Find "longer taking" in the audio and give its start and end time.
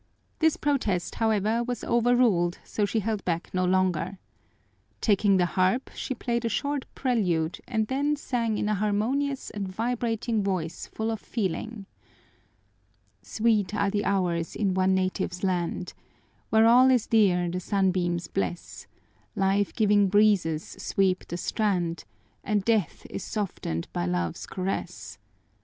3.65-5.37